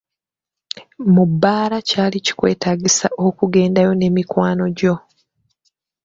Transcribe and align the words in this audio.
Mu 1.13 1.23
bbaala 1.29 1.77
kyali 1.89 2.17
kikwetaagisa 2.25 3.07
okugendayo 3.25 3.91
ne 3.95 4.09
mikwano 4.15 4.65
gyo! 4.77 4.95